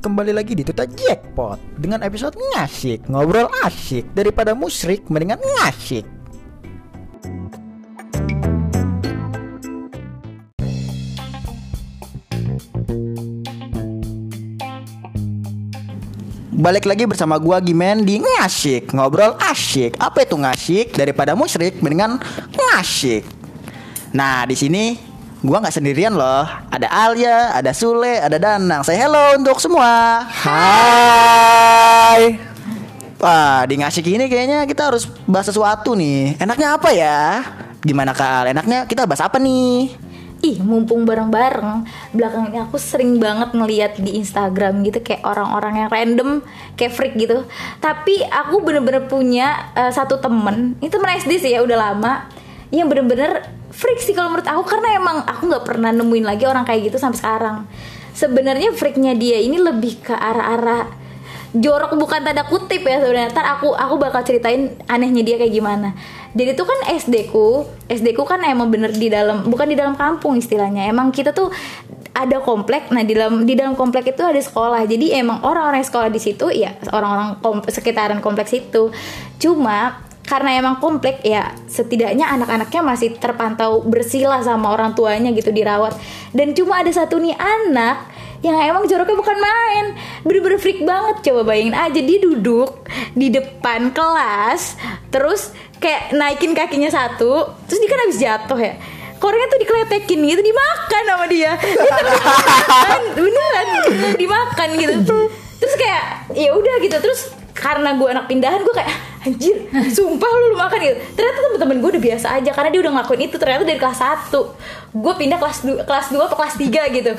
kembali 0.00 0.32
lagi 0.32 0.56
di 0.56 0.64
Tuta 0.64 0.88
Jackpot. 0.88 1.60
Dengan 1.76 2.00
episode 2.00 2.32
ngasik, 2.32 3.04
ngobrol 3.12 3.52
asik 3.68 4.08
Daripada 4.16 4.56
musrik, 4.56 5.04
mendingan 5.12 5.36
ngasik. 5.38 6.08
Balik 16.60 16.84
lagi 16.84 17.08
bersama 17.08 17.40
gua 17.40 17.56
Gimen 17.60 18.04
di 18.04 18.20
ngasik, 18.20 18.92
ngobrol 18.92 19.32
asik. 19.48 19.96
Apa 19.96 20.28
itu 20.28 20.36
ngasik? 20.36 20.92
Daripada 20.92 21.32
musrik, 21.32 21.80
mendingan 21.80 22.20
ngasik. 22.52 23.24
Nah 24.12 24.44
di 24.44 24.56
sini 24.56 25.09
gua 25.40 25.64
nggak 25.64 25.72
sendirian 25.72 26.12
loh. 26.12 26.44
Ada 26.68 26.88
Alia, 26.88 27.56
ada 27.56 27.72
Sule, 27.72 28.20
ada 28.20 28.36
Danang. 28.36 28.84
Saya 28.84 29.08
hello 29.08 29.40
untuk 29.40 29.56
semua. 29.56 30.24
Hai. 30.28 32.36
Wah, 33.20 33.64
di 33.68 33.80
ngasih 33.80 34.04
ini 34.04 34.32
kayaknya 34.32 34.64
kita 34.64 34.92
harus 34.92 35.08
bahas 35.28 35.48
sesuatu 35.48 35.96
nih. 35.96 36.36
Enaknya 36.40 36.76
apa 36.76 36.88
ya? 36.92 37.44
Gimana 37.80 38.16
Kak 38.16 38.44
Al? 38.44 38.46
Enaknya 38.52 38.84
kita 38.88 39.04
bahas 39.04 39.24
apa 39.24 39.36
nih? 39.36 39.92
Ih, 40.40 40.56
mumpung 40.64 41.04
bareng-bareng, 41.04 41.84
belakang 42.16 42.48
ini 42.48 42.64
aku 42.64 42.80
sering 42.80 43.20
banget 43.20 43.52
ngeliat 43.52 44.00
di 44.00 44.16
Instagram 44.16 44.80
gitu 44.88 45.04
kayak 45.04 45.20
orang-orang 45.20 45.84
yang 45.84 45.88
random, 45.92 46.30
kayak 46.80 46.96
freak 46.96 47.12
gitu. 47.20 47.44
Tapi 47.76 48.24
aku 48.24 48.64
bener-bener 48.64 49.04
punya 49.04 49.68
eh, 49.76 49.92
satu 49.92 50.16
temen, 50.16 50.80
itu 50.80 50.96
temen 50.96 51.12
SD 51.12 51.44
sih 51.44 51.52
ya 51.52 51.60
udah 51.60 51.76
lama, 51.76 52.24
yang 52.72 52.88
bener-bener 52.88 53.59
freak 53.70 54.02
sih 54.02 54.14
kalau 54.14 54.34
menurut 54.34 54.46
aku 54.46 54.62
karena 54.66 54.98
emang 54.98 55.16
aku 55.24 55.46
nggak 55.46 55.64
pernah 55.64 55.90
nemuin 55.94 56.26
lagi 56.26 56.44
orang 56.46 56.66
kayak 56.66 56.90
gitu 56.90 56.98
sampai 56.98 57.18
sekarang. 57.18 57.56
Sebenarnya 58.14 58.74
freaknya 58.74 59.14
dia 59.16 59.38
ini 59.40 59.56
lebih 59.56 60.02
ke 60.02 60.12
arah-arah 60.12 61.00
jorok 61.50 61.98
bukan 61.98 62.22
tanda 62.22 62.46
kutip 62.46 62.82
ya 62.86 63.02
sebenarnya. 63.02 63.34
Ntar 63.34 63.46
aku 63.58 63.74
aku 63.74 63.94
bakal 63.98 64.22
ceritain 64.22 64.74
anehnya 64.86 65.22
dia 65.26 65.36
kayak 65.38 65.54
gimana. 65.54 65.94
Jadi 66.30 66.54
itu 66.54 66.62
kan 66.62 66.78
SD 66.94 67.16
ku, 67.34 67.66
SD 67.90 68.14
ku 68.14 68.22
kan 68.22 68.38
emang 68.46 68.70
bener 68.70 68.94
di 68.94 69.10
dalam 69.10 69.42
bukan 69.50 69.66
di 69.66 69.74
dalam 69.74 69.98
kampung 69.98 70.38
istilahnya. 70.38 70.86
Emang 70.86 71.10
kita 71.10 71.34
tuh 71.34 71.50
ada 72.14 72.38
komplek. 72.42 72.90
Nah 72.94 73.02
di 73.02 73.18
dalam 73.18 73.42
di 73.42 73.54
dalam 73.58 73.74
komplek 73.74 74.14
itu 74.14 74.22
ada 74.22 74.38
sekolah. 74.38 74.86
Jadi 74.86 75.10
emang 75.10 75.42
orang-orang 75.42 75.82
sekolah 75.82 76.06
di 76.06 76.22
situ 76.22 76.54
ya 76.54 76.74
orang-orang 76.94 77.42
kom- 77.42 77.66
sekitaran 77.66 78.22
kompleks 78.22 78.54
itu. 78.54 78.94
Cuma 79.42 80.06
karena 80.30 80.62
emang 80.62 80.78
komplek 80.78 81.26
ya 81.26 81.50
setidaknya 81.66 82.22
anak-anaknya 82.22 82.86
masih 82.86 83.18
terpantau 83.18 83.82
bersih 83.82 84.30
lah 84.30 84.38
sama 84.46 84.70
orang 84.70 84.94
tuanya 84.94 85.34
gitu 85.34 85.50
dirawat. 85.50 85.98
Dan 86.30 86.54
cuma 86.54 86.78
ada 86.78 86.94
satu 86.94 87.18
nih 87.18 87.34
anak 87.34 88.06
yang 88.38 88.54
emang 88.62 88.86
joroknya 88.86 89.18
bukan 89.18 89.34
main. 89.34 89.98
Bener-bener 90.22 90.62
freak 90.62 90.86
banget 90.86 91.26
coba 91.26 91.50
bayangin 91.50 91.74
aja. 91.74 91.98
Dia 91.98 92.18
duduk 92.22 92.86
di 93.18 93.26
depan 93.34 93.90
kelas 93.90 94.78
terus 95.10 95.50
kayak 95.82 96.14
naikin 96.14 96.54
kakinya 96.54 96.94
satu 96.94 97.50
terus 97.66 97.82
dia 97.82 97.90
kan 97.90 98.00
habis 98.06 98.18
jatuh 98.22 98.60
ya. 98.62 98.74
Korengnya 99.18 99.50
tuh 99.50 99.60
dikeletekin 99.66 100.20
gitu 100.30 100.42
dimakan 100.46 101.02
sama 101.10 101.26
dia. 101.26 101.58
Beneran 101.58 103.02
beneran 103.18 103.68
dimakan 104.14 104.68
gitu. 104.78 105.18
Terus 105.58 105.74
kayak 105.74 106.30
ya 106.38 106.54
udah 106.54 106.74
gitu. 106.86 106.96
Terus 107.02 107.34
karena 107.50 107.98
gue 107.98 108.06
anak 108.06 108.30
pindahan 108.30 108.62
gue 108.62 108.74
kayak 108.78 109.09
anjir 109.20 109.68
sumpah 109.92 110.30
lu, 110.32 110.46
lu 110.52 110.56
makan 110.56 110.78
gitu. 110.80 110.96
Ternyata 111.12 111.38
temen-temen 111.44 111.76
gue 111.84 111.90
udah 111.96 112.04
biasa 112.08 112.26
aja 112.40 112.50
karena 112.56 112.68
dia 112.72 112.80
udah 112.80 112.92
ngelakuin 112.96 113.22
itu 113.28 113.36
ternyata 113.36 113.62
dari 113.68 113.76
kelas 113.76 114.00
1 114.00 114.32
gue 114.96 115.14
pindah 115.20 115.38
kelas 115.38 115.58
2 115.68 115.84
kelas 115.84 116.06
2 116.12 116.24
atau 116.24 116.36
kelas 116.40 116.54
3 116.56 116.96
gitu. 116.96 117.12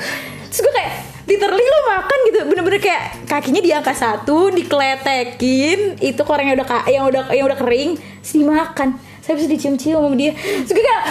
Terus 0.50 0.60
gue 0.60 0.72
kayak 0.74 0.92
literally 1.22 1.62
lu 1.62 1.80
makan 1.86 2.18
gitu 2.26 2.38
bener-bener 2.50 2.80
kayak 2.82 3.02
kakinya 3.30 3.62
diangkat 3.62 3.94
satu 3.94 4.50
dikeletekin 4.50 6.02
itu 6.02 6.20
korengnya 6.26 6.58
udah 6.58 6.66
yang 6.90 7.04
udah 7.06 7.22
yang 7.30 7.46
udah 7.46 7.58
kering 7.62 7.94
terus 7.94 8.34
dimakan 8.34 8.98
saya 9.22 9.38
bisa 9.38 9.48
dicium-cium 9.54 10.02
sama 10.02 10.16
dia. 10.18 10.34
Terus 10.34 10.72
gue 10.74 10.82
kayak 10.82 11.02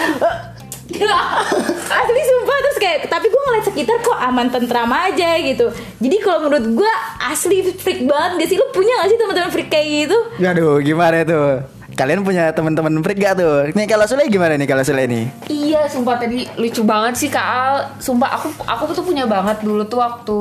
asli 2.02 2.22
sumpah 2.24 2.56
terus 2.64 2.78
kayak 2.80 2.98
tapi 3.08 3.26
gue 3.28 3.42
ngeliat 3.48 3.64
sekitar 3.68 3.96
kok 4.00 4.18
aman 4.18 4.48
tentram 4.48 4.90
aja 4.90 5.36
gitu 5.40 5.72
jadi 6.00 6.16
kalau 6.20 6.48
menurut 6.48 6.66
gue 6.82 6.92
asli 7.22 7.64
freak 7.72 8.04
banget 8.04 8.30
gak 8.42 8.48
sih 8.48 8.56
lu 8.60 8.66
punya 8.72 8.92
gak 9.04 9.08
sih 9.12 9.18
teman-teman 9.20 9.50
freak 9.52 9.70
kayak 9.70 9.88
gitu 10.06 10.18
Aduh, 10.42 10.84
gimana 10.84 11.24
tuh? 11.24 11.64
Kalian 11.92 12.24
punya 12.24 12.48
teman-teman 12.56 13.04
freak 13.04 13.20
gak 13.20 13.36
tuh? 13.36 13.68
Nih 13.76 13.84
kalau 13.84 14.08
Sule 14.08 14.24
gimana 14.32 14.56
nih 14.56 14.64
kalau 14.64 14.80
Sule 14.80 15.04
nih? 15.04 15.28
Iya, 15.52 15.88
sumpah 15.92 16.16
tadi 16.16 16.48
lucu 16.56 16.80
banget 16.88 17.20
sih 17.20 17.28
Kak 17.28 17.46
Al. 17.46 17.76
Sumpah 18.00 18.32
aku 18.32 18.48
aku 18.64 18.96
tuh 18.96 19.04
punya 19.04 19.28
banget 19.28 19.60
dulu 19.60 19.84
tuh 19.84 20.00
waktu 20.00 20.38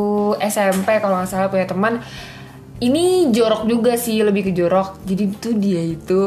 SMP 0.47 0.99
kalau 1.03 1.19
nggak 1.19 1.27
salah 1.27 1.51
punya 1.51 1.67
teman. 1.67 1.99
Ini 2.81 3.29
jorok 3.29 3.69
juga 3.69 3.93
sih, 3.99 4.23
lebih 4.23 4.49
ke 4.49 4.51
jorok. 4.55 5.03
Jadi 5.05 5.23
tuh 5.37 5.53
dia 5.59 5.81
itu 5.83 6.21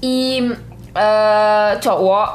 im 0.00 0.56
eh, 0.96 1.70
cowok. 1.76 2.30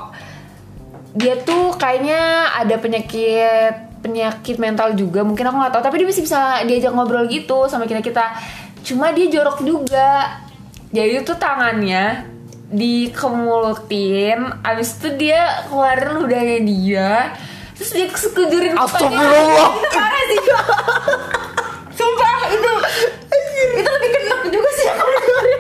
Dia 1.12 1.36
tuh 1.44 1.76
kayaknya 1.76 2.52
ada 2.56 2.76
penyakit 2.80 3.92
penyakit 4.02 4.58
mental 4.58 4.96
juga. 4.98 5.22
Mungkin 5.22 5.46
aku 5.46 5.56
nggak 5.62 5.74
tahu, 5.78 5.84
tapi 5.84 5.96
dia 6.02 6.08
masih 6.08 6.24
bisa 6.26 6.64
diajak 6.66 6.92
ngobrol 6.96 7.28
gitu 7.28 7.68
sama 7.68 7.86
kita 7.86 8.02
kita. 8.02 8.26
Cuma 8.82 9.14
dia 9.14 9.30
jorok 9.30 9.62
juga. 9.62 10.42
Jadi 10.92 11.24
tuh 11.24 11.38
tangannya 11.40 12.32
dikemulutin 12.72 14.48
abis 14.64 14.96
itu 14.96 15.20
dia 15.20 15.68
keluarin 15.68 16.24
ludahnya 16.24 16.60
dia 16.64 17.36
terus 17.76 17.92
dia 17.92 18.08
sekujurin 18.08 18.80
Astagfirullah. 18.80 19.72
parah 19.92 20.24
sih 20.32 20.40
sumpah 22.00 22.38
itu 22.48 22.72
itu 23.28 23.90
lebih 23.92 24.10
kenek 24.16 24.42
juga 24.56 24.70
sih 24.72 24.88
aku 24.88 25.04
dengerin. 25.04 25.60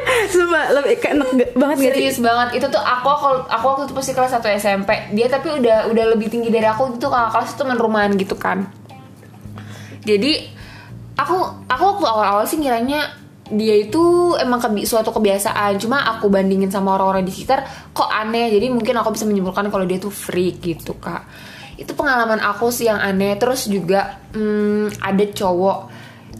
Keenak 1.01 1.29
g- 1.33 1.51
banget 1.57 1.75
gak 1.81 1.85
serius 1.97 2.17
banget. 2.21 2.61
Itu 2.61 2.67
tuh 2.69 2.79
aku 2.79 3.07
aku 3.09 3.27
aku 3.49 3.65
waktu 3.65 3.83
itu 3.89 3.93
pasti 3.97 4.11
kelas 4.13 4.31
1 4.37 4.45
SMP 4.61 4.89
dia 5.17 5.27
tapi 5.27 5.49
udah 5.51 5.89
udah 5.89 6.05
lebih 6.13 6.29
tinggi 6.29 6.53
dari 6.53 6.69
aku 6.69 6.95
gitu. 6.95 7.09
Kakak 7.09 7.29
kelas 7.33 7.49
itu 7.51 7.57
teman 7.57 7.77
rumahan 7.81 8.11
gitu 8.15 8.35
kan. 8.37 8.69
Jadi 10.05 10.31
aku 11.17 11.37
aku 11.65 11.83
waktu 11.83 12.05
awal-awal 12.05 12.45
sih 12.45 12.57
ngiranya 12.61 13.17
dia 13.51 13.75
itu 13.83 14.33
emang 14.39 14.63
kebi 14.63 14.87
suatu 14.87 15.11
kebiasaan. 15.11 15.75
Cuma 15.81 15.99
aku 16.07 16.31
bandingin 16.31 16.71
sama 16.71 16.95
orang-orang 16.95 17.27
di 17.27 17.33
sekitar 17.35 17.67
kok 17.91 18.07
aneh? 18.07 18.47
Jadi 18.47 18.71
mungkin 18.71 18.95
aku 18.95 19.11
bisa 19.13 19.27
menyimpulkan 19.27 19.67
kalau 19.67 19.83
dia 19.83 19.99
tuh 19.99 20.13
freak 20.13 20.63
gitu 20.63 20.95
kak. 20.95 21.27
Itu 21.75 21.97
pengalaman 21.97 22.39
aku 22.39 22.71
sih 22.71 22.87
yang 22.87 23.01
aneh. 23.01 23.35
Terus 23.35 23.67
juga 23.67 24.21
hmm, 24.31 25.03
ada 25.03 25.25
cowok 25.27 25.79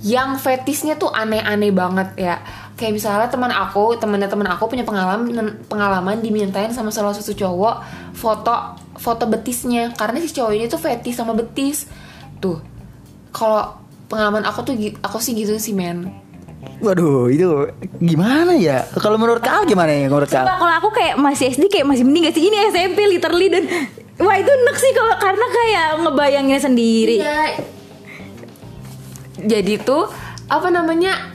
yang 0.02 0.34
fetisnya 0.42 0.98
tuh 0.98 1.14
aneh-aneh 1.14 1.70
banget 1.70 2.10
ya 2.18 2.36
kayak 2.82 2.98
misalnya 2.98 3.30
teman 3.30 3.54
aku 3.54 3.94
temannya 4.02 4.26
teman 4.26 4.50
aku 4.50 4.66
punya 4.66 4.82
pengalaman 4.82 5.30
pengalaman 5.70 6.18
dimintain 6.18 6.74
sama 6.74 6.90
salah 6.90 7.14
satu 7.14 7.38
cowok 7.38 7.76
foto 8.18 8.74
foto 8.98 9.30
betisnya 9.30 9.94
karena 9.94 10.18
si 10.18 10.34
cowok 10.34 10.52
ini 10.58 10.66
tuh 10.66 10.82
fetis 10.82 11.14
sama 11.14 11.38
betis 11.38 11.86
tuh 12.42 12.58
kalau 13.30 13.78
pengalaman 14.10 14.42
aku 14.50 14.66
tuh 14.66 14.74
aku 15.06 15.22
sih 15.22 15.38
gitu 15.38 15.54
sih 15.62 15.78
men 15.78 16.10
Waduh, 16.82 17.26
itu 17.30 17.46
gimana 17.98 18.54
ya? 18.54 18.86
Kalau 19.02 19.18
menurut 19.18 19.42
Al 19.46 19.66
gimana 19.66 19.90
ya 19.98 20.06
menurut? 20.06 20.30
Sumpah, 20.30 20.62
kalau 20.62 20.74
aku 20.78 20.90
kayak 20.94 21.18
masih 21.18 21.50
SD 21.54 21.70
kayak 21.70 21.90
masih 21.90 22.06
mending 22.06 22.30
gak 22.30 22.38
sih 22.38 22.46
ini 22.46 22.58
SMP 22.70 23.06
literally 23.10 23.50
dan 23.50 23.66
wah 24.22 24.38
itu 24.38 24.50
enak 24.50 24.78
sih 24.78 24.94
kalau 24.94 25.14
karena 25.18 25.46
kayak 25.50 25.88
ngebayanginnya 26.06 26.62
sendiri 26.62 27.18
Iya. 27.18 27.66
Jadi 29.42 29.74
tuh 29.82 30.06
apa 30.46 30.68
namanya? 30.70 31.31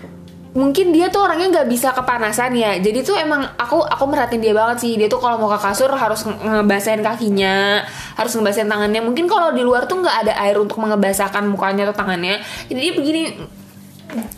Mungkin 0.56 0.88
dia 0.88 1.12
tuh 1.12 1.28
orangnya 1.28 1.60
nggak 1.60 1.68
bisa 1.68 1.92
kepanasan 1.92 2.56
ya. 2.56 2.80
Jadi 2.80 3.04
tuh 3.04 3.12
emang 3.20 3.44
aku 3.60 3.84
aku 3.84 4.04
merhatiin 4.08 4.40
dia 4.40 4.56
banget 4.56 4.88
sih. 4.88 4.92
Dia 4.96 5.04
tuh 5.04 5.20
kalau 5.20 5.36
mau 5.36 5.52
ke 5.52 5.60
kasur 5.60 5.92
harus 5.92 6.24
nge- 6.24 6.40
ngebasahin 6.40 7.04
kakinya, 7.04 7.84
harus 8.16 8.32
ngebasahin 8.32 8.64
tangannya. 8.64 9.04
Mungkin 9.04 9.28
kalau 9.28 9.53
di 9.53 9.60
luar 9.60 9.84
tuh 9.84 10.00
nggak 10.00 10.16
ada 10.24 10.32
air 10.41 10.56
untuk 10.56 10.80
mengebasahkan 10.80 11.44
mukanya 11.44 11.92
atau 11.92 11.97
tangannya. 12.00 12.41
Jadi 12.72 12.88
begini 12.97 13.22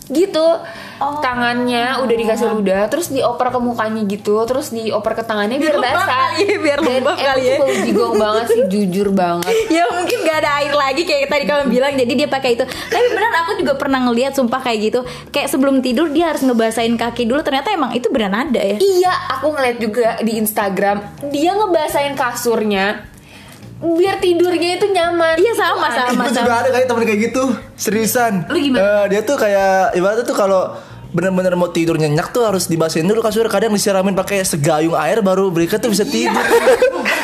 gitu. 0.08 0.46
Tangannya 0.98 2.02
udah 2.02 2.16
dikasih 2.16 2.50
ludah 2.50 2.90
terus 2.90 3.08
dioper 3.08 3.48
ke 3.48 3.58
mukanya 3.58 4.02
gitu 4.02 4.42
terus 4.44 4.74
dioper 4.74 5.14
ke 5.14 5.22
tangannya 5.22 5.56
biar, 5.56 5.78
Biar 5.78 5.94
basah. 5.94 6.08
kali 6.08 6.42
ya, 6.42 6.56
biar 6.58 6.78
lembab 6.82 7.16
kali 7.16 7.42
ya. 7.44 7.56
jigong 7.86 8.14
banget 8.18 8.44
sih 8.50 8.60
jujur 8.72 9.08
banget. 9.12 9.54
Ya 9.68 9.86
mungkin 9.86 10.18
gak 10.22 10.38
ada 10.42 10.50
air 10.58 10.74
lagi 10.74 11.02
kayak 11.04 11.28
tadi 11.28 11.44
kamu 11.46 11.64
bilang 11.74 11.92
jadi 11.94 12.12
dia 12.16 12.28
pakai 12.28 12.58
itu. 12.58 12.64
Tapi 12.66 13.06
benar 13.10 13.30
aku 13.46 13.52
juga 13.56 13.78
pernah 13.78 14.00
ngeliat 14.02 14.34
sumpah 14.34 14.58
kayak 14.58 14.78
gitu. 14.90 15.00
Kayak 15.30 15.48
sebelum 15.48 15.80
tidur 15.80 16.10
dia 16.10 16.34
harus 16.34 16.42
ngebasahin 16.42 16.98
kaki 16.98 17.22
dulu. 17.24 17.40
Ternyata 17.40 17.70
emang 17.70 17.94
itu 17.94 18.10
beneran 18.10 18.50
ada 18.50 18.58
ya. 18.58 18.76
Iya, 18.78 19.12
aku 19.38 19.54
ngeliat 19.54 19.78
juga 19.78 20.08
di 20.18 20.34
Instagram 20.34 20.98
dia 21.30 21.54
ngebasahin 21.54 22.14
kasurnya 22.14 23.06
biar 23.78 24.18
tidurnya 24.18 24.70
itu 24.74 24.86
nyaman. 24.88 25.34
iya 25.34 25.52
sama 25.52 25.86
sama 25.86 26.22
Gue 26.24 26.32
sama 26.32 26.42
juga 26.42 26.54
ada 26.56 26.68
kali 26.68 26.84
temen 26.84 27.04
kayak 27.04 27.20
gitu 27.24 27.44
Seriusan 27.74 28.32
Lu 28.46 28.58
gimana? 28.58 28.82
Eh, 28.82 29.04
Dia 29.08 29.20
tuh 29.22 29.34
kayak 29.34 29.94
Ibaratnya 29.94 30.24
tuh 30.24 30.34
kalau 30.34 30.62
bener-bener 31.08 31.54
mau 31.54 31.66
tidur 31.66 31.96
nyenyak 31.96 32.30
tuh 32.30 32.44
harus 32.44 32.66
dibasahin 32.66 33.06
dulu 33.06 33.18
kasur 33.18 33.46
kadang 33.46 33.70
disiramin 33.70 34.12
pakai 34.12 34.42
segayung 34.42 34.92
air 34.92 35.22
baru 35.22 35.48
mereka 35.48 35.78
tuh 35.78 35.88
bisa 35.88 36.04
tidur 36.04 36.36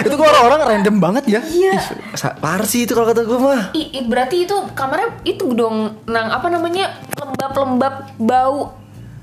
itu 0.01 0.11
kok 0.11 0.25
orang-orang 0.25 0.61
random 0.73 0.97
banget 0.99 1.25
ya. 1.29 1.41
Iya. 1.45 1.77
Sa- 2.15 2.33
parah 2.35 2.65
sih 2.65 2.83
itu 2.83 2.93
kalau 2.93 3.05
kata 3.05 3.23
gue 3.23 3.37
mah 3.37 3.73
I, 3.73 3.93
i- 3.95 4.07
berarti 4.07 4.49
itu 4.49 4.57
kamarnya 4.73 5.21
itu 5.23 5.53
dong 5.53 6.01
nang 6.05 6.31
apa 6.31 6.49
namanya 6.49 6.97
lembab-lembab 7.15 7.95
bau 8.17 8.73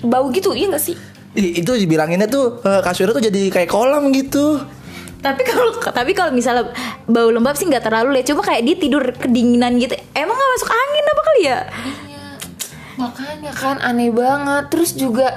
bau 0.01 0.25
gitu 0.29 0.51
iya 0.51 0.69
gak 0.69 0.83
sih? 0.83 0.93
I- 1.31 1.57
itu 1.57 1.71
dibilanginnya 1.73 2.27
tuh 2.27 2.61
eh, 2.61 2.81
kasurnya 2.81 3.13
tuh 3.13 3.23
jadi 3.23 3.41
kayak 3.49 3.65
kolam 3.67 4.11
gitu 4.11 4.61
Tapi 5.21 5.41
kalau 5.45 5.77
tapi 5.77 6.11
kalau 6.17 6.33
misalnya 6.33 6.73
bau 7.05 7.29
lembab 7.29 7.53
sih 7.53 7.69
nggak 7.69 7.85
terlalu 7.85 8.17
ya. 8.19 8.33
Cuma 8.33 8.41
kayak 8.41 8.65
dia 8.65 8.75
tidur 8.81 9.05
kedinginan 9.13 9.77
gitu. 9.77 9.93
Emang 10.17 10.33
nggak 10.33 10.51
masuk 10.57 10.69
angin 10.73 11.05
apa 11.05 11.21
kali 11.21 11.41
ya? 11.45 11.59
Makanya 12.97 13.51
kan 13.53 13.77
aneh 13.85 14.09
banget. 14.09 14.63
Terus 14.73 14.97
juga 14.97 15.29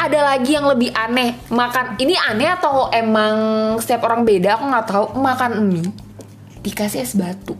ada 0.00 0.20
lagi 0.32 0.56
yang 0.56 0.64
lebih 0.64 0.88
aneh. 0.96 1.36
Makan 1.52 2.00
ini 2.00 2.16
aneh 2.16 2.48
atau 2.48 2.88
emang 2.88 3.36
setiap 3.76 4.08
orang 4.08 4.24
beda? 4.24 4.56
Aku 4.56 4.64
nggak 4.64 4.86
tahu. 4.88 5.06
Makan 5.20 5.52
mie 5.68 5.92
dikasih 6.64 7.04
es 7.04 7.12
batu. 7.12 7.59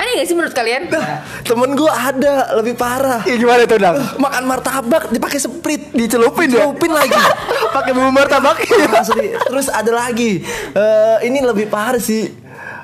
Aneh 0.00 0.12
gak 0.16 0.26
sih 0.26 0.32
menurut 0.32 0.56
kalian? 0.56 0.88
Nah, 0.88 1.20
temen 1.44 1.76
gue 1.76 1.86
ada 1.86 2.32
lebih 2.56 2.72
parah 2.72 3.20
Ih, 3.22 3.36
gimana 3.36 3.62
tuh, 3.62 3.76
Dang? 3.76 4.00
makan 4.16 4.42
martabak 4.44 5.12
dipakai 5.12 5.36
sprit 5.36 5.92
Dicelupin 5.92 6.48
ya? 6.48 6.64
dicelupin 6.64 6.88
lagi 6.90 7.20
Pakai 7.76 7.92
bumbu 7.92 8.08
martabak. 8.10 8.64
Asli. 8.96 9.28
terus 9.36 9.68
ada 9.68 9.92
lagi 9.92 10.40
Eh, 10.72 11.16
ini 11.22 11.38
lebih 11.38 11.68
parah 11.68 12.00
sih 12.00 12.32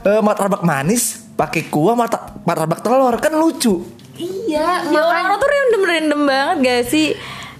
Eh, 0.04 0.20
martabak 0.20 0.60
manis 0.60 1.24
pakai 1.32 1.66
kuah 1.66 1.92
marta- 1.92 2.36
martabak 2.44 2.80
telur 2.80 3.16
kan 3.16 3.32
lucu 3.32 3.80
iya, 4.14 4.84
Ya 4.84 5.00
orang-orang 5.02 5.36
tuh 5.36 5.48
random-random 5.48 6.20
banget 6.22 6.56
gak 6.60 6.82
sih? 6.86 7.08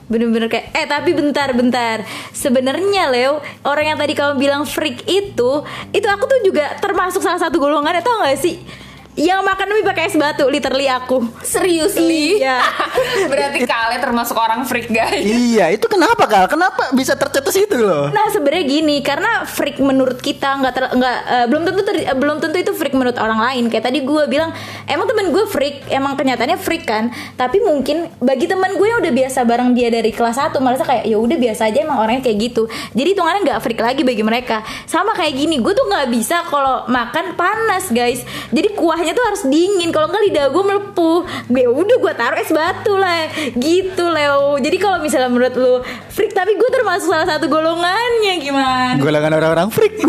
Bener-bener 0.06 0.46
kayak 0.46 0.70
Eh 0.70 0.84
tapi 0.84 1.10
bentar-bentar 1.12 2.04
Sebenarnya 2.30 3.08
Leo 3.08 3.40
Orang 3.64 3.84
yang 3.84 3.98
tadi 3.98 4.12
kamu 4.12 4.36
bilang 4.36 4.62
freak 4.62 5.02
itu 5.02 5.64
Itu 5.90 6.06
aku 6.06 6.24
tuh 6.24 6.40
juga 6.42 6.76
termasuk 6.76 7.18
salah 7.18 7.40
satu 7.40 7.56
golongan 7.56 7.98
Tau 7.98 8.20
gak 8.20 8.36
sih 8.36 8.84
Yang 9.16 9.40
makan 9.48 9.66
mie 9.72 9.84
pakai 9.84 10.04
es 10.06 10.16
batu 10.16 10.44
Literally 10.44 10.92
aku 10.92 11.24
serius 11.40 11.96
nih. 11.96 12.44
Iya. 12.44 12.60
Berarti 13.32 13.64
kalian 13.64 14.00
termasuk 14.04 14.36
orang 14.36 14.68
freak 14.68 14.92
guys. 14.92 15.24
iya, 15.24 15.72
itu 15.72 15.88
kenapa 15.88 16.28
Kal? 16.28 16.44
Kenapa 16.52 16.92
bisa 16.92 17.16
tercetus 17.16 17.56
itu 17.56 17.80
loh? 17.80 18.12
Nah 18.12 18.28
sebenarnya 18.28 18.64
gini 18.68 19.00
karena 19.00 19.48
freak 19.48 19.80
menurut 19.80 20.20
kita 20.20 20.60
nggak 20.60 20.74
ter- 20.76 20.92
nggak 20.92 21.16
eh, 21.32 21.46
belum 21.48 21.62
tentu 21.64 21.80
ter- 21.80 22.04
eh, 22.04 22.12
belum 22.12 22.36
tentu 22.44 22.56
itu 22.60 22.72
freak 22.76 22.92
menurut 22.92 23.16
orang 23.16 23.40
lain 23.40 23.72
kayak 23.72 23.88
tadi 23.88 24.04
gue 24.04 24.22
bilang 24.28 24.52
emang 24.84 25.08
temen 25.08 25.32
gue 25.32 25.44
freak 25.48 25.88
emang 25.88 26.12
kenyataannya 26.14 26.60
freak 26.60 26.84
kan 26.84 27.08
tapi 27.40 27.64
mungkin 27.64 28.12
bagi 28.20 28.44
teman 28.44 28.76
gue 28.76 28.86
yang 28.86 29.00
udah 29.00 29.12
biasa 29.16 29.48
bareng 29.48 29.72
dia 29.72 29.88
dari 29.88 30.12
kelas 30.12 30.36
1 30.36 30.52
merasa 30.60 30.84
kayak 30.84 31.08
ya 31.08 31.16
udah 31.16 31.38
biasa 31.40 31.72
aja 31.72 31.78
emang 31.80 31.98
orangnya 32.04 32.22
kayak 32.28 32.52
gitu 32.52 32.68
jadi 32.92 33.16
hitungannya 33.16 33.40
nggak 33.48 33.60
freak 33.64 33.80
lagi 33.80 34.02
bagi 34.04 34.20
mereka 34.20 34.60
sama 34.84 35.16
kayak 35.16 35.32
gini 35.32 35.56
gue 35.64 35.72
tuh 35.72 35.86
nggak 35.88 36.06
bisa 36.12 36.44
kalau 36.52 36.84
makan 36.86 37.32
panas 37.32 37.88
guys 37.88 38.20
jadi 38.52 38.76
kuahnya 39.06 39.22
tuh 39.22 39.28
harus 39.30 39.42
dingin 39.46 39.90
kalau 39.94 40.10
nggak 40.10 40.24
lidah 40.26 40.46
gue 40.50 40.62
melepuh 40.66 41.18
gue 41.46 41.62
udah 41.62 41.96
gue 42.02 42.12
taruh 42.18 42.42
es 42.42 42.50
batu 42.50 42.98
lah 42.98 43.30
gitu 43.54 44.02
Leo 44.10 44.58
jadi 44.58 44.76
kalau 44.82 44.98
misalnya 44.98 45.30
menurut 45.30 45.54
lu 45.54 45.74
freak 46.10 46.34
tapi 46.34 46.58
gue 46.58 46.70
termasuk 46.74 47.06
salah 47.06 47.22
satu 47.22 47.46
golongannya 47.46 48.34
gimana 48.42 48.98
Golongan 48.98 49.38
orang-orang 49.38 49.70
freak. 49.70 50.02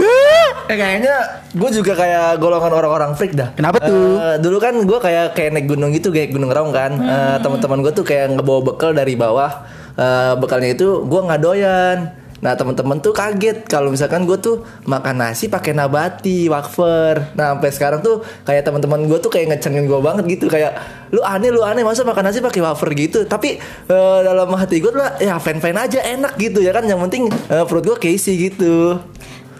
Eh 0.67 0.75
kayaknya 0.75 1.45
gue 1.53 1.69
juga 1.71 1.93
kayak 1.95 2.43
golongan 2.43 2.73
orang-orang 2.75 3.15
freak 3.15 3.31
dah. 3.37 3.55
Kenapa 3.55 3.79
tuh? 3.79 4.19
Eh, 4.19 4.37
dulu 4.43 4.59
kan 4.59 4.75
gue 4.75 4.99
kayak 4.99 5.31
kayak 5.31 5.55
naik 5.55 5.67
gunung 5.71 5.95
gitu 5.95 6.11
kayak 6.11 6.35
gunung 6.35 6.51
raung 6.51 6.75
kan. 6.75 6.91
Eh, 6.91 7.37
Teman-teman 7.39 7.79
gue 7.87 7.93
tuh 7.95 8.03
kayak 8.03 8.35
ngebawa 8.35 8.59
bekal 8.67 8.91
dari 8.91 9.15
bawah. 9.15 9.63
Eh, 9.95 10.33
bekalnya 10.35 10.75
itu 10.75 11.07
gue 11.07 11.21
nggak 11.23 11.39
doyan. 11.39 11.97
Nah 12.43 12.53
teman-teman 12.53 13.01
tuh 13.01 13.13
kaget 13.13 13.65
kalau 13.65 13.89
misalkan 13.89 14.29
gue 14.29 14.37
tuh 14.37 14.61
makan 14.85 15.21
nasi 15.21 15.49
pakai 15.49 15.73
nabati 15.73 16.45
wafer. 16.47 17.33
Nah 17.33 17.57
sampai 17.57 17.71
sekarang 17.73 17.99
tuh 18.05 18.21
kayak 18.45 18.65
teman-teman 18.65 19.09
gue 19.09 19.17
tuh 19.17 19.31
kayak 19.33 19.57
ngecengin 19.57 19.89
gue 19.89 19.99
banget 19.99 20.25
gitu 20.37 20.45
kayak 20.51 20.77
lu 21.09 21.23
aneh 21.23 21.49
lu 21.49 21.63
aneh 21.63 21.81
masa 21.81 22.05
makan 22.05 22.29
nasi 22.29 22.39
pakai 22.43 22.61
wafer 22.61 22.89
gitu. 22.93 23.25
Tapi 23.25 23.57
eh, 23.89 24.19
dalam 24.21 24.49
hati 24.53 24.77
gue 24.77 24.93
lah 24.93 25.17
ya 25.17 25.41
fan 25.41 25.57
fan 25.57 25.77
aja 25.77 26.01
enak 26.01 26.37
gitu 26.37 26.61
ya 26.61 26.71
kan. 26.71 26.85
Yang 26.85 26.99
penting 27.09 27.23
eh, 27.33 27.65
perut 27.65 27.83
gue 27.83 27.97
keisi 27.97 28.37
gitu. 28.37 29.01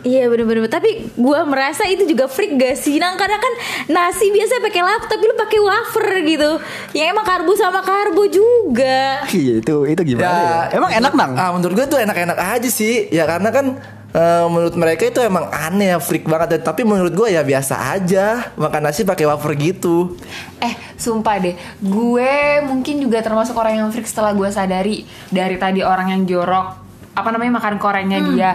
Iya 0.05 0.29
bener-bener 0.29 0.69
Tapi 0.69 1.09
gue 1.13 1.39
merasa 1.49 1.85
itu 1.89 2.05
juga 2.05 2.29
freak 2.29 2.57
gak 2.57 2.75
sih 2.77 3.01
Nah 3.01 3.17
karena 3.17 3.38
kan 3.41 3.53
nasi 3.89 4.29
biasa 4.29 4.61
pakai 4.61 4.81
lauk 4.85 5.03
Tapi 5.09 5.23
lu 5.25 5.35
pakai 5.38 5.59
wafer 5.61 6.07
gitu 6.21 6.51
Yang 6.94 7.07
emang 7.17 7.25
karbo 7.25 7.51
sama 7.57 7.81
karbo 7.81 8.23
juga 8.29 9.25
Iya, 9.33 9.53
itu 9.61 9.75
itu 9.88 10.01
gimana 10.13 10.25
ya? 10.27 10.59
Emang 10.75 10.91
enak 10.91 11.13
nang? 11.13 11.31
Ah, 11.35 11.51
menurut 11.53 11.73
gue 11.77 11.88
tuh 11.88 11.99
enak-enak 11.99 12.38
aja 12.38 12.69
sih. 12.69 13.07
Ya 13.11 13.27
karena 13.27 13.49
kan 13.51 13.79
eh, 14.13 14.45
menurut 14.47 14.75
mereka 14.75 15.07
itu 15.07 15.19
emang 15.21 15.49
aneh 15.51 15.95
ya, 15.95 15.99
freak 15.99 16.25
banget. 16.25 16.61
Tapi 16.63 16.81
menurut 16.88 17.13
gue 17.13 17.27
ya 17.33 17.41
biasa 17.44 17.97
aja 17.97 18.53
makan 18.55 18.81
nasi 18.89 19.03
pakai 19.03 19.27
wafer 19.27 19.53
gitu. 19.57 20.17
Eh, 20.63 20.73
sumpah 20.97 21.38
deh, 21.41 21.55
gue 21.81 22.33
mungkin 22.65 23.03
juga 23.03 23.21
termasuk 23.21 23.53
orang 23.57 23.85
yang 23.85 23.89
freak 23.94 24.07
setelah 24.07 24.33
gue 24.33 24.49
sadari 24.49 25.05
dari 25.29 25.55
tadi 25.59 25.81
orang 25.83 26.13
yang 26.13 26.21
jorok 26.25 26.87
apa 27.18 27.34
namanya 27.34 27.58
makan 27.58 27.81
korengnya 27.81 28.22
dia 28.30 28.52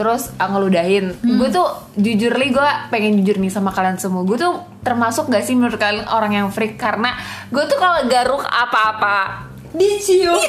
terus 0.00 0.32
uh, 0.40 0.48
ngeludahin. 0.48 1.12
Gue 1.20 1.52
tuh 1.52 1.68
jujur 2.00 2.32
li 2.40 2.48
gue 2.48 2.70
pengen 2.88 3.20
jujur 3.20 3.36
nih 3.36 3.52
sama 3.52 3.76
kalian 3.76 4.00
semua. 4.00 4.24
Gue 4.24 4.40
tuh 4.40 4.56
termasuk 4.80 5.28
gak 5.28 5.44
sih 5.44 5.52
menurut 5.52 5.76
kalian 5.76 6.08
orang 6.08 6.32
yang 6.32 6.48
freak? 6.48 6.80
Karena 6.80 7.12
gue 7.52 7.64
tuh 7.68 7.76
kalau 7.76 8.08
garuk 8.08 8.40
apa-apa 8.40 9.46
Dicium. 9.76 10.40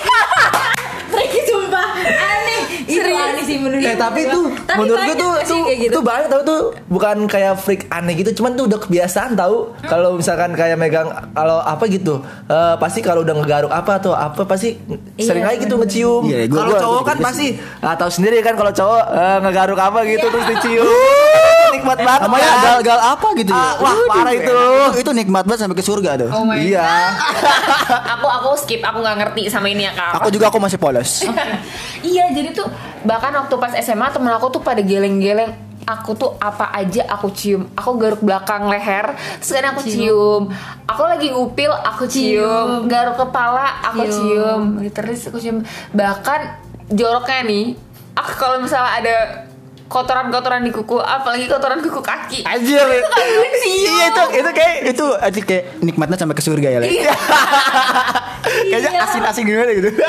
Freak 1.12 1.36
sumpah. 1.44 1.90
Aneh 2.00 2.67
Itu 2.88 3.04
aneh 3.04 3.44
sih 3.44 3.58
menurut 3.60 3.84
Eh 3.84 3.94
tapi 3.94 4.26
tuh 4.26 4.48
Tapi 4.64 4.80
menurut 4.80 5.00
gue 5.04 5.16
tuh 5.16 5.34
tuh, 5.44 5.62
kayak 5.68 5.80
gitu? 5.84 5.92
tuh 5.94 6.04
banyak 6.04 6.28
tau 6.28 6.42
tuh 6.42 6.62
bukan 6.88 7.18
kayak 7.28 7.54
freak 7.60 7.84
aneh 7.92 8.16
gitu, 8.16 8.32
cuman 8.40 8.56
tuh 8.56 8.66
udah 8.66 8.80
kebiasaan 8.80 9.36
tahu. 9.36 9.76
Kalau 9.84 10.16
misalkan 10.16 10.56
kayak 10.56 10.80
megang 10.80 11.12
kalau 11.32 11.60
apa 11.60 11.84
gitu, 11.86 12.24
eh, 12.48 12.76
pasti 12.78 13.00
kalau 13.00 13.22
udah 13.22 13.36
ngegaruk 13.36 13.70
apa 13.70 14.00
atau 14.00 14.16
apa 14.16 14.42
pasti 14.44 14.80
sering 15.20 15.44
Iya, 15.44 15.54
aja 15.54 15.62
gitu 15.62 15.76
ngecium. 15.76 16.22
Iya, 16.26 16.48
kalau 16.48 16.74
cowok 16.74 17.04
kan 17.06 17.18
pasti 17.20 17.48
ah, 17.80 17.94
tahu 17.94 18.10
sendiri 18.10 18.40
kan 18.40 18.56
kalau 18.56 18.72
cowok 18.72 19.04
eh, 19.12 19.38
ngegaruk 19.44 19.80
apa 19.80 20.00
gitu 20.08 20.26
terus 20.28 20.46
dicium. 20.48 20.88
Nikmat 21.78 21.98
banget. 22.02 22.22
Namanya 22.26 22.50
kan? 22.50 22.64
gal-gal 22.66 23.00
apa 23.00 23.28
gitu 23.38 23.52
ya? 23.54 23.62
Ah, 23.62 23.74
wah, 23.78 23.96
parah 24.10 24.34
itu. 24.34 24.58
Itu 25.02 25.12
nikmat 25.14 25.44
banget 25.46 25.60
sampai 25.66 25.78
ke 25.78 25.86
surga 25.86 26.12
tuh. 26.18 26.30
Oh 26.34 26.44
my 26.44 26.58
Iya. 26.58 27.14
aku 28.18 28.28
aku 28.28 28.50
skip 28.58 28.82
aku 28.82 29.00
nggak 29.00 29.18
ngerti 29.24 29.42
sama 29.48 29.70
ini 29.70 29.86
ya 29.86 29.94
kak 29.94 30.18
Aku 30.22 30.34
juga 30.34 30.50
aku 30.50 30.58
masih 30.58 30.80
polos. 30.82 31.24
iya 32.04 32.34
jadi 32.34 32.52
tuh 32.52 32.68
bahkan 33.06 33.32
waktu 33.34 33.56
pas 33.56 33.74
SMA 33.80 34.10
temen 34.10 34.34
aku 34.34 34.50
tuh 34.50 34.62
pada 34.62 34.82
geleng-geleng 34.82 35.54
aku 35.88 36.12
tuh 36.20 36.36
apa 36.38 36.68
aja 36.76 37.08
aku 37.08 37.32
cium 37.32 37.72
aku 37.72 37.96
garuk 37.96 38.20
belakang 38.20 38.68
leher 38.68 39.16
sekarang 39.40 39.80
aku 39.80 39.88
cium. 39.88 40.52
aku 40.84 41.04
lagi 41.08 41.32
ngupil 41.32 41.72
aku 41.72 42.04
cium, 42.12 42.92
garuk 42.92 43.16
kepala 43.16 43.88
aku 43.88 44.04
cium, 44.04 44.84
literally 44.84 45.16
aku 45.16 45.40
cium 45.40 45.64
bahkan 45.96 46.60
joroknya 46.92 47.40
nih 47.48 47.66
aku 48.20 48.32
kalau 48.36 48.60
misalnya 48.60 48.92
ada 49.00 49.16
kotoran-kotoran 49.88 50.62
di 50.68 50.72
kuku 50.76 51.00
apalagi 51.00 51.48
kotoran 51.48 51.80
kuku 51.80 52.02
kaki 52.04 52.40
Anjir. 52.44 52.84
kan 52.84 53.24
Iya 53.64 54.06
itu 54.12 54.24
itu 54.44 54.50
kayak 54.52 54.76
itu 54.92 55.06
aja 55.16 55.40
kayak 55.42 55.64
nikmatnya 55.80 56.18
sampai 56.20 56.36
ke 56.36 56.44
surga 56.44 56.68
ya, 56.76 56.80
Le. 56.84 56.88
Kayaknya 58.72 59.00
asin-asin 59.04 59.44
gimana 59.44 59.72
gitu. 59.76 59.90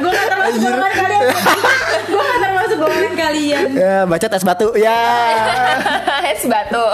Gue 0.00 0.10
gak 0.14 0.28
termasuk 0.30 0.60
golongan 0.62 0.92
kalian 0.94 1.22
Gue 2.10 2.22
gak 2.22 2.38
termasuk 2.38 2.76
golongan 2.78 3.14
kalian 3.18 3.66
ya, 3.74 3.96
baca 4.06 4.26
tes 4.30 4.44
batu. 4.46 4.68
Ya. 4.78 5.00
es 6.30 6.46
batu 6.46 6.86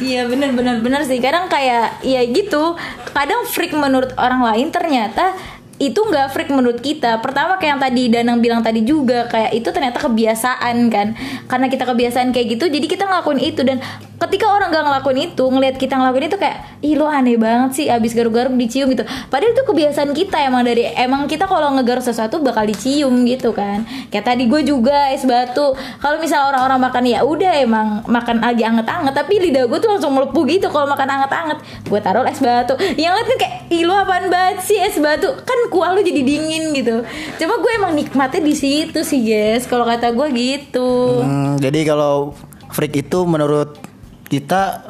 Iya 0.00 0.24
bener 0.24 0.56
bener 0.56 0.80
bener 0.80 1.04
sih 1.04 1.20
Kadang 1.20 1.52
kayak 1.52 2.00
ya 2.00 2.24
gitu 2.24 2.80
Kadang 3.12 3.44
freak 3.44 3.76
menurut 3.76 4.16
orang 4.16 4.40
lain 4.40 4.72
ternyata 4.72 5.36
itu 5.82 5.98
nggak 5.98 6.30
freak 6.30 6.50
menurut 6.54 6.78
kita. 6.78 7.18
Pertama 7.18 7.58
kayak 7.58 7.70
yang 7.74 7.82
tadi 7.82 8.02
Danang 8.06 8.38
bilang 8.38 8.62
tadi 8.62 8.86
juga 8.86 9.26
kayak 9.26 9.58
itu 9.58 9.68
ternyata 9.74 9.98
kebiasaan 9.98 10.76
kan. 10.86 11.18
Karena 11.50 11.66
kita 11.66 11.82
kebiasaan 11.82 12.30
kayak 12.30 12.46
gitu 12.58 12.70
jadi 12.70 12.86
kita 12.86 13.04
ngelakuin 13.10 13.40
itu. 13.42 13.66
Dan 13.66 13.82
ketika 14.22 14.46
orang 14.54 14.70
nggak 14.70 14.84
ngelakuin 14.86 15.18
itu 15.34 15.44
ngelihat 15.50 15.76
kita 15.76 15.98
ngelakuin 15.98 16.30
itu 16.30 16.38
kayak 16.38 16.58
ih 16.80 16.94
lo 16.94 17.10
aneh 17.10 17.34
banget 17.34 17.70
sih 17.74 17.86
abis 17.90 18.14
garuk-garuk 18.14 18.54
dicium 18.54 18.86
gitu. 18.94 19.02
Padahal 19.26 19.50
itu 19.50 19.62
kebiasaan 19.66 20.10
kita 20.14 20.36
emang 20.46 20.62
dari 20.62 20.86
emang 20.94 21.26
kita 21.26 21.50
kalau 21.50 21.74
ngegaruk 21.74 22.06
sesuatu 22.06 22.38
bakal 22.38 22.62
dicium 22.70 23.26
gitu 23.26 23.50
kan. 23.50 23.82
Kayak 24.14 24.30
tadi 24.30 24.46
gue 24.46 24.62
juga 24.62 25.10
es 25.10 25.26
batu. 25.26 25.74
Kalau 25.98 26.22
misal 26.22 26.54
orang-orang 26.54 26.78
makan 26.78 27.02
ya 27.02 27.26
udah 27.26 27.52
emang 27.58 28.06
makan 28.06 28.38
lagi 28.38 28.62
anget-anget 28.62 29.10
tapi 29.10 29.42
lidah 29.42 29.66
gue 29.66 29.78
tuh 29.82 29.90
langsung 29.90 30.14
melepuh 30.14 30.44
gitu 30.46 30.70
kalau 30.70 30.86
makan 30.86 31.08
anget-anget. 31.10 31.58
Gue 31.90 31.98
taruh 31.98 32.22
es 32.22 32.38
batu. 32.38 32.78
Yang 32.94 33.12
lain 33.18 33.36
kayak 33.42 33.54
ih 33.74 33.82
lo 33.82 33.98
apaan 33.98 34.30
banget 34.30 34.62
sih 34.62 34.78
es 34.78 34.94
batu? 35.02 35.34
Kan 35.42 35.58
kuah 35.68 35.92
lu 35.92 36.00
jadi 36.00 36.20
dingin 36.20 36.72
gitu 36.72 37.02
cuma 37.36 37.54
gue 37.58 37.72
emang 37.76 37.92
nikmatnya 37.92 38.40
di 38.40 38.54
situ 38.54 39.00
sih 39.00 39.20
guys 39.22 39.64
kalau 39.64 39.84
kata 39.84 40.10
gue 40.10 40.28
gitu 40.32 41.20
Hmm, 41.20 41.56
jadi 41.58 41.84
kalau 41.86 42.34
freak 42.70 42.98
itu 42.98 43.18
menurut 43.24 43.78
kita 44.26 44.82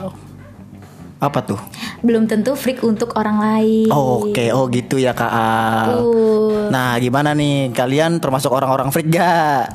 apa 1.21 1.41
tuh? 1.41 1.61
belum 2.05 2.29
tentu 2.29 2.53
freak 2.53 2.85
untuk 2.85 3.17
orang 3.17 3.41
lain. 3.41 3.89
Oke, 3.89 4.53
oh 4.53 4.69
gitu 4.69 5.01
ya 5.01 5.17
Kak 5.17 5.33
Al. 5.33 5.89
Betul. 5.89 6.69
Nah, 6.69 7.01
gimana 7.01 7.33
nih? 7.33 7.73
Kalian 7.73 8.21
termasuk 8.21 8.53
orang-orang 8.53 8.93
freak 8.93 9.09
gak? 9.09 9.73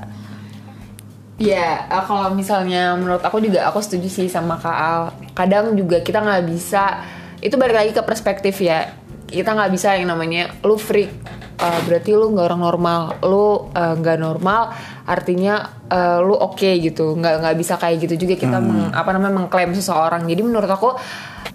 Ya, 1.41 1.89
eh, 1.89 2.03
kalau 2.06 2.29
misalnya 2.38 2.94
menurut 2.94 3.25
aku 3.25 3.41
juga 3.41 3.65
aku 3.65 3.82
setuju 3.82 4.06
sih 4.12 4.27
sama 4.29 4.62
Kak 4.62 4.77
Al. 4.77 5.01
Kadang 5.34 5.74
juga 5.74 6.03
kita 6.03 6.22
nggak 6.22 6.46
bisa, 6.51 7.01
itu 7.41 7.58
balik 7.58 7.82
lagi 7.82 7.91
ke 7.98 8.01
perspektif 8.06 8.60
ya. 8.62 8.94
Kita 9.29 9.53
nggak 9.53 9.71
bisa 9.71 9.93
yang 9.93 10.09
namanya 10.09 10.50
lu 10.65 10.74
freak, 10.74 11.13
eh, 11.62 11.79
berarti 11.86 12.17
lu 12.17 12.33
nggak 12.33 12.45
orang 12.50 12.62
normal. 12.65 13.01
Lu 13.21 13.69
eh, 13.71 13.93
nggak 13.93 14.17
normal, 14.17 14.74
artinya 15.05 15.86
eh, 15.86 16.17
lu 16.19 16.33
oke 16.33 16.69
gitu. 16.81 17.13
Nggak 17.13 17.33
nggak 17.45 17.55
bisa 17.62 17.77
kayak 17.77 18.09
gitu 18.09 18.25
juga 18.25 18.36
kita 18.41 18.57
meng- 18.57 18.89
apa 18.91 19.09
namanya 19.13 19.45
mengklaim 19.45 19.71
seseorang. 19.71 20.25
Jadi 20.25 20.41
menurut 20.41 20.69
aku 20.69 20.98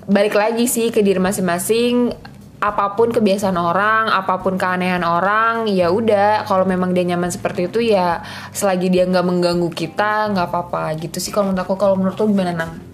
balik 0.07 0.39
lagi 0.39 0.71
sih 0.71 0.95
ke 0.95 1.03
diri 1.03 1.19
masing-masing 1.19 2.15
apa 2.65 2.97
pun 2.97 3.13
kebiasaan 3.13 3.61
orang, 3.61 4.09
apa 4.09 4.41
pun 4.41 4.57
keanehan 4.57 5.05
orang, 5.05 5.69
ya 5.69 5.93
udah 5.93 6.49
kalau 6.49 6.65
memang 6.65 6.97
dia 6.97 7.05
nyaman 7.05 7.29
seperti 7.29 7.69
itu 7.69 7.93
ya 7.93 8.25
selagi 8.57 8.89
dia 8.89 9.05
nggak 9.05 9.21
mengganggu 9.21 9.69
kita 9.69 10.33
nggak 10.33 10.49
apa-apa 10.49 10.97
gitu 10.97 11.21
sih 11.21 11.29
kalau 11.29 11.53
menurut 11.53 11.61
aku 11.61 11.75
kalau 11.77 11.93
menurut 12.01 12.17
lu 12.17 12.33
gimana 12.33 12.57
nang? 12.57 12.94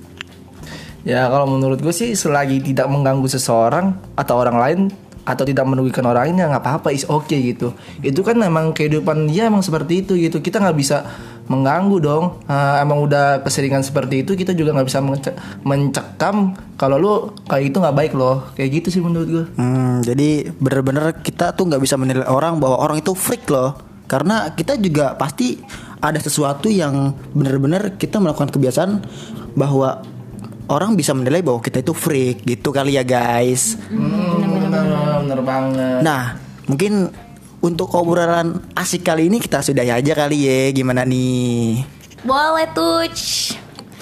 Ya 1.04 1.28
kalau 1.32 1.48
menurut 1.48 1.80
gue 1.80 1.94
sih 1.94 2.12
selagi 2.12 2.60
tidak 2.60 2.88
mengganggu 2.92 3.24
seseorang 3.24 3.96
atau 4.16 4.34
orang 4.36 4.56
lain 4.60 4.80
atau 5.24 5.44
tidak 5.44 5.68
merugikan 5.68 6.04
orang 6.08 6.32
lain 6.32 6.42
ya 6.42 6.46
nggak 6.50 6.64
apa-apa 6.64 6.88
is 6.92 7.06
oke 7.08 7.30
gitu. 7.30 7.72
Itu 8.00 8.20
kan 8.24 8.40
emang 8.40 8.72
kehidupan 8.72 9.30
dia 9.30 9.48
emang 9.48 9.64
seperti 9.64 10.04
itu 10.04 10.16
gitu. 10.16 10.42
Kita 10.42 10.60
nggak 10.60 10.76
bisa 10.76 11.06
mengganggu 11.46 11.96
dong. 12.02 12.24
Eh, 12.46 12.76
emang 12.82 13.04
udah 13.04 13.42
keseringan 13.44 13.82
seperti 13.82 14.22
itu 14.26 14.36
kita 14.36 14.52
juga 14.52 14.76
nggak 14.76 14.88
bisa 14.88 15.00
mence- 15.02 15.36
mencekam 15.64 16.54
kalau 16.76 16.96
lu 16.96 17.12
kayak 17.48 17.72
itu 17.72 17.76
nggak 17.78 17.96
baik 17.96 18.12
loh. 18.16 18.50
Kayak 18.56 18.82
gitu 18.82 18.88
sih 18.98 19.02
menurut 19.04 19.28
gue. 19.28 19.44
Hmm, 19.56 20.02
jadi 20.04 20.50
bener-bener 20.56 21.20
kita 21.20 21.52
tuh 21.56 21.68
nggak 21.68 21.82
bisa 21.82 21.96
menilai 21.96 22.26
orang 22.26 22.58
bahwa 22.60 22.80
orang 22.80 23.00
itu 23.00 23.12
freak 23.16 23.48
loh. 23.48 23.76
Karena 24.10 24.50
kita 24.50 24.74
juga 24.74 25.14
pasti 25.14 25.62
ada 26.02 26.18
sesuatu 26.18 26.66
yang 26.66 27.14
bener-bener 27.30 27.94
kita 27.94 28.18
melakukan 28.18 28.50
kebiasaan 28.50 29.04
bahwa 29.54 30.02
orang 30.70 30.94
bisa 30.94 31.10
menilai 31.12 31.42
bahwa 31.42 31.58
kita 31.58 31.82
itu 31.82 31.92
freak 31.92 32.46
gitu 32.46 32.70
kali 32.70 32.94
ya 32.94 33.02
guys. 33.02 33.74
bener, 33.90 35.26
bener 35.26 35.40
banget. 35.42 36.00
Nah, 36.06 36.38
mungkin 36.70 37.10
untuk 37.60 37.92
obrolan 37.92 38.62
asik 38.72 39.04
kali 39.04 39.28
ini 39.28 39.42
kita 39.42 39.60
sudahi 39.60 39.90
aja 39.90 40.12
kali 40.14 40.46
ya. 40.46 40.70
Gimana 40.72 41.02
nih? 41.02 41.84
Boleh 42.22 42.66
tuh. 42.72 43.04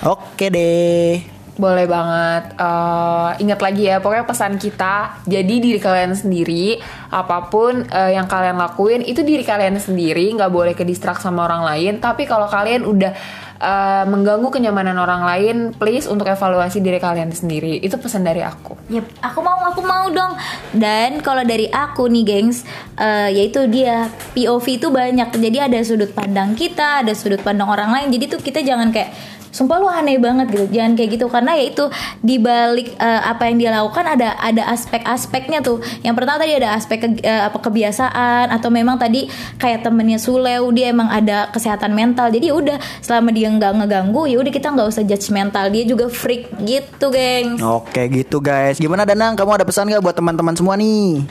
Oke 0.04 0.46
deh. 0.52 1.25
Boleh 1.58 1.90
banget. 1.90 2.54
Eh, 2.54 3.30
ingat 3.42 3.58
lagi 3.58 3.90
ya, 3.90 3.98
pokoknya 3.98 4.30
pesan 4.30 4.62
kita. 4.62 5.26
Jadi 5.26 5.54
diri 5.58 5.82
kalian 5.82 6.14
sendiri, 6.14 6.78
apa 7.10 7.50
pun 7.50 7.82
eh, 7.82 8.14
yang 8.14 8.30
kalian 8.30 8.54
lakuin 8.54 9.02
itu 9.02 9.26
diri 9.26 9.42
kalian 9.42 9.75
sendiri, 9.75 10.30
nggak 10.38 10.54
boleh 10.54 10.78
ke 10.78 10.87
distract 10.87 11.18
sama 11.18 11.50
orang 11.50 11.66
lain. 11.66 11.92
Tapi 11.98 12.30
kalau 12.30 12.46
kalian 12.46 12.87
udah 12.87 13.10
eh, 13.59 14.05
mengganggu 14.07 14.49
kenyamanan 14.49 14.97
orang 14.99 15.23
lain, 15.27 15.57
please 15.75 16.07
untuk 16.07 16.31
evaluasi 16.31 16.81
diri 16.81 16.99
kalian 17.03 17.31
sendiri. 17.31 17.83
Itu 17.83 17.99
pesan 17.99 18.25
dari 18.25 18.43
aku. 18.43 18.79
Yep, 18.91 19.23
aku 19.23 19.38
mau, 19.43 19.59
aku 19.67 19.81
mau 19.85 20.07
dong. 20.11 20.38
Dan 20.75 21.21
kalau 21.21 21.43
dari 21.43 21.69
aku 21.69 22.07
nih, 22.09 22.25
gengs, 22.25 22.65
eh, 22.99 23.35
yaitu 23.35 23.67
dia 23.69 24.09
POV 24.33 24.67
itu 24.81 24.88
banyak. 24.88 25.29
Jadi 25.35 25.59
ada 25.59 25.79
sudut 25.83 26.11
pandang 26.15 26.55
kita, 26.55 27.05
ada 27.05 27.12
sudut 27.12 27.43
pandang 27.43 27.69
orang 27.69 27.91
lain. 27.93 28.09
Jadi 28.15 28.25
tuh 28.38 28.41
kita 28.41 28.62
jangan 28.65 28.91
kayak 28.95 29.38
Sumpah 29.49 29.76
lu 29.81 29.88
aneh 29.88 30.21
banget 30.21 30.52
gitu, 30.52 30.67
jangan 30.71 30.93
kayak 30.93 31.11
gitu 31.17 31.26
karena 31.26 31.57
ya 31.57 31.64
itu 31.73 31.85
di 32.21 32.37
balik 32.37 32.95
eh, 32.97 33.23
apa 33.25 33.49
yang 33.49 33.57
dia 33.59 33.71
lakukan 33.73 34.05
ada 34.05 34.37
ada 34.38 34.69
aspek-aspeknya 34.71 35.64
tuh. 35.64 35.81
Yang 36.05 36.14
pertama 36.21 36.38
tadi 36.40 36.52
ada 36.59 36.76
aspek 36.76 36.99
ke- 37.00 37.25
eh, 37.25 37.43
apa 37.49 37.59
kebiasaan 37.59 38.52
atau 38.52 38.69
memang 38.69 39.00
tadi 39.00 39.26
kayak 39.57 39.83
temennya 39.83 40.21
Suleu 40.21 40.69
dia 40.71 40.93
emang 40.93 41.09
ada 41.09 41.49
kesehatan 41.50 41.97
mental. 41.97 42.28
Jadi 42.28 42.52
ya 42.52 42.55
udah 42.55 42.78
selama 43.00 43.33
dia 43.33 43.49
nggak 43.49 43.73
ngeganggu 43.85 44.28
ya 44.28 44.37
udah 44.38 44.52
kita 44.52 44.69
nggak 44.69 44.88
usah 44.88 45.02
judge 45.05 45.28
mental 45.33 45.73
dia 45.73 45.85
juga 45.88 46.07
freak 46.12 46.52
gitu, 46.62 47.09
geng. 47.09 47.57
Oke 47.59 48.05
gitu 48.12 48.38
guys. 48.38 48.76
Gimana 48.76 49.09
Danang? 49.09 49.35
Kamu 49.35 49.57
ada 49.57 49.64
pesan 49.64 49.88
gak 49.88 50.05
buat 50.05 50.17
teman-teman 50.17 50.55
semua 50.55 50.76
nih? 50.76 51.25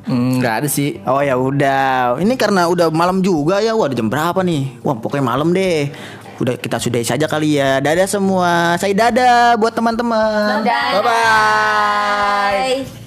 Hmm, 0.00 0.40
nggak 0.40 0.64
ada 0.64 0.68
sih. 0.68 0.96
Oh 1.04 1.20
ya 1.20 1.36
udah. 1.36 2.16
Ini 2.16 2.34
karena 2.40 2.66
udah 2.66 2.88
malam 2.88 3.20
juga 3.20 3.60
ya. 3.60 3.76
Wah, 3.76 3.86
udah 3.86 3.96
jam 3.96 4.08
berapa 4.08 4.40
nih? 4.40 4.80
Wah, 4.80 4.96
pokoknya 4.96 5.24
malam 5.28 5.52
deh 5.52 5.92
udah 6.40 6.56
kita 6.56 6.80
sudahi 6.80 7.04
saja 7.04 7.28
kali 7.28 7.60
ya. 7.60 7.78
Dadah 7.84 8.08
semua. 8.08 8.74
Saya 8.80 8.96
dadah 8.96 9.60
buat 9.60 9.76
teman-teman. 9.76 10.64
Bye 10.64 11.04
bye. 11.04 12.99